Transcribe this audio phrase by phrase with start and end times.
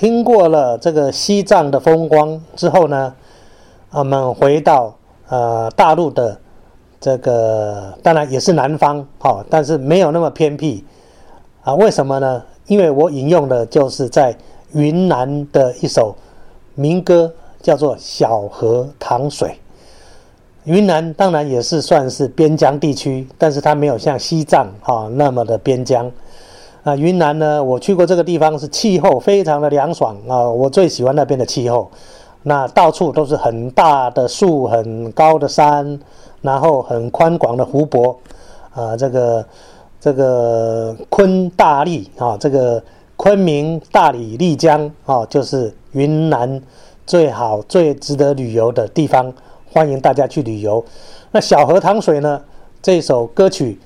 [0.00, 3.14] 听过了这个西藏的风光之后呢，
[3.90, 4.96] 我们回到
[5.28, 6.40] 呃大陆的
[6.98, 10.82] 这个，当然也是南方，好，但是没有那么偏僻
[11.62, 11.74] 啊。
[11.74, 12.42] 为什么呢？
[12.66, 14.34] 因为我引用的就是在
[14.72, 16.16] 云南的一首
[16.74, 17.30] 民歌，
[17.60, 19.48] 叫做《小河淌水》。
[20.64, 26.10] 云南当然也是算是边疆地区，但是它没有像西藏哈那么的边疆。
[26.82, 31.90] 啊，云南呢，我去过这个地方，是气候非常的凉爽啊，我最喜欢那边的气候。
[32.42, 36.00] 那到处都是很大的树、很高的山，
[36.40, 38.18] 然后很宽广的湖泊。
[38.72, 39.44] 啊，这个
[40.00, 42.82] 这个昆大丽啊，这个
[43.16, 46.62] 昆明、大理、丽江啊，就是云南
[47.04, 49.30] 最好、最值得旅游的地方。
[49.72, 50.82] 欢迎大家去旅游。
[51.32, 52.40] 那小河淌水呢？
[52.80, 53.78] 这首歌曲，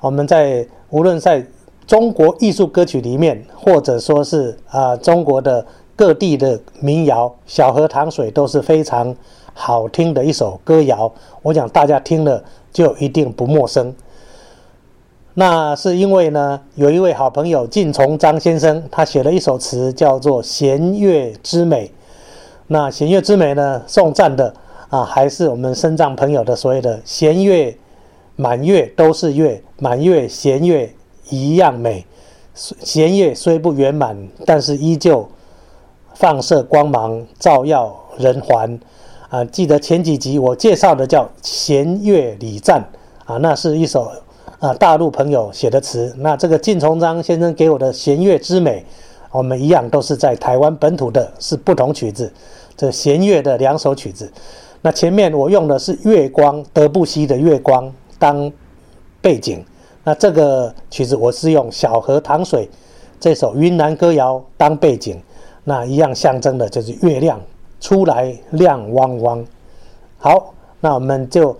[0.00, 1.44] 我们在无论在
[1.88, 5.64] 中国艺术歌曲里面，或者说是啊中国的
[5.96, 9.16] 各地的民谣，《小河淌水》都是非常
[9.54, 11.10] 好听的一首歌谣。
[11.40, 13.94] 我想大家听了就一定不陌生。
[15.32, 21.86] 那是因为呢，有一位好朋友靳从章先生，他写了一首词，叫做《弦乐之美》。
[22.66, 24.52] 那《弦乐之美》呢，送赞的。
[24.90, 27.74] 啊，还是我们深藏朋友的所谓的弦乐、
[28.36, 30.90] 满月都是月，满月弦乐
[31.30, 32.04] 一样美。
[32.54, 35.28] 弦乐虽不圆满，但是依旧
[36.14, 38.80] 放射光芒，照耀人寰。
[39.30, 42.82] 啊，记得前几集我介绍的叫《弦乐礼赞》
[43.32, 44.10] 啊，那是一首
[44.58, 46.12] 啊大陆朋友写的词。
[46.18, 48.84] 那这个靳崇章先生给我的弦乐之美，
[49.30, 52.32] 我们一样都是在台湾本土的，是不同曲子，
[52.74, 54.32] 这弦乐的两首曲子。
[54.80, 58.50] 那前面我用的是月光，德布西的月光当
[59.20, 59.64] 背景。
[60.08, 62.66] 那这个曲子我是用小河淌水
[63.20, 65.20] 这首云南歌谣当背景。
[65.64, 67.38] 那一样象征的就是月亮
[67.78, 69.44] 出来亮汪汪。
[70.16, 71.54] 好，那我们就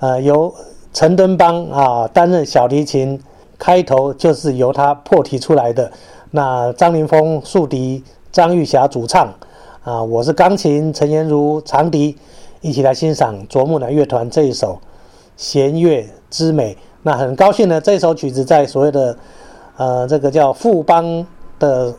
[0.00, 0.52] 呃由
[0.92, 3.22] 陈登邦啊担任小提琴，
[3.56, 5.88] 开头就是由他破题出来的。
[6.32, 8.02] 那张凌峰竖笛，
[8.32, 9.32] 张玉霞主唱
[9.84, 12.18] 啊，我是钢琴，陈妍如长笛。
[12.62, 14.80] 一起来欣赏卓木兰乐团这一首
[15.36, 16.76] 弦乐之美。
[17.02, 19.16] 那很高兴呢，这首曲子在所谓的
[19.76, 21.26] 呃这个叫富邦
[21.58, 21.92] 的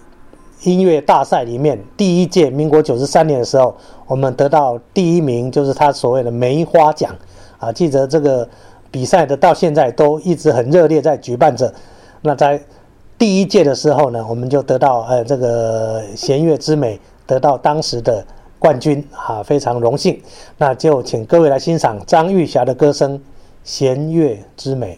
[0.64, 3.76] 音乐大赛里面，第一届民国九十三年的时候，
[4.08, 7.14] 我们得到第一名，就是他所谓的梅花奖
[7.58, 7.72] 啊。
[7.72, 8.48] 记得这个
[8.90, 11.74] 比赛的到现在都一直很热烈在举办着。
[12.22, 12.62] 那在
[13.18, 18.26] 第一届的时候呢，我们就得到呃这个弦乐之美，得到当时的。
[18.60, 20.18] 冠军啊，非常荣幸，
[20.58, 23.20] 那就请各位来欣赏张玉霞的歌声
[23.64, 24.96] 《弦乐之美》。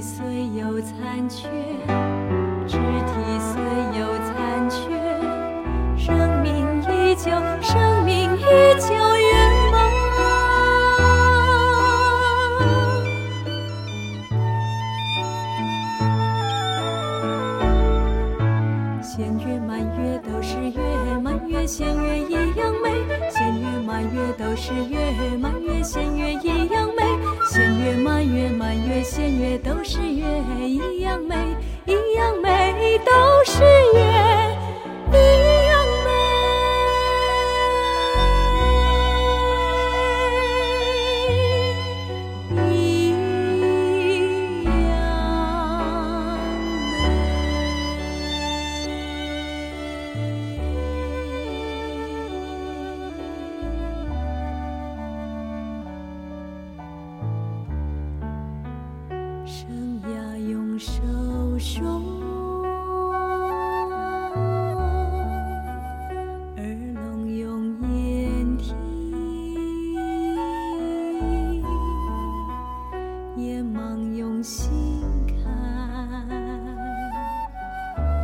[0.00, 1.48] 虽有残缺，
[2.66, 3.62] 肢体虽
[3.98, 4.78] 有残缺，
[5.96, 7.30] 生命依旧，
[7.60, 8.40] 生命依
[8.80, 9.28] 旧圆
[9.70, 9.74] 满。
[19.02, 20.80] 弦月满月都是月，
[21.22, 22.90] 满月弦月一样美。
[23.30, 26.61] 弦月满月都是月，满月弦月一。
[29.14, 30.26] 弦月都是月
[30.66, 31.01] 影。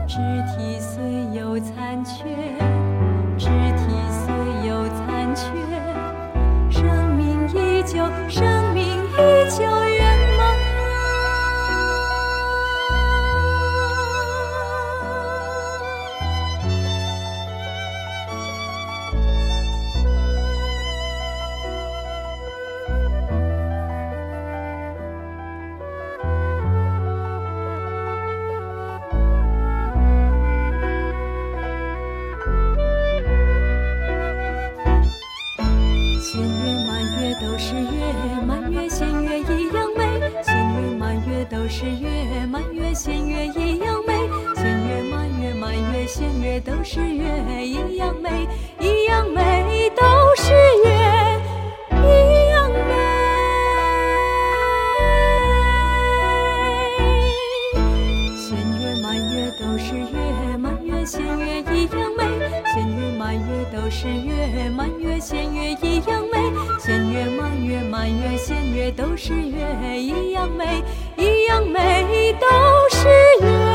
[0.09, 0.17] 肢
[0.47, 1.05] 体虽
[1.39, 2.25] 有残缺，
[3.37, 5.45] 肢体虽有残缺，
[6.71, 7.99] 生命依旧。
[8.27, 8.58] 生。
[46.09, 47.23] 弦月都是月，
[47.67, 48.49] 一样美，
[48.81, 50.03] 一样美，都
[50.37, 50.55] 是
[50.87, 50.91] 月，
[51.93, 52.95] 一样美。
[58.35, 62.25] 弦月满月都是月，满月弦月一样美。
[62.73, 66.39] 弦月满月都是月，满月弦月一样美。
[66.81, 70.83] 弦月满月满月弦月都是月，一样美，
[71.19, 72.47] 一样美，都
[72.97, 73.09] 是
[73.43, 73.68] 月，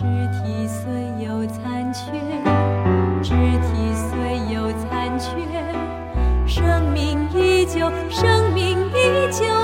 [0.00, 0.88] 肢体虽
[1.22, 2.10] 有残缺，
[3.22, 5.28] 肢体虽有残缺，
[6.46, 9.59] 生命依旧，生命依旧。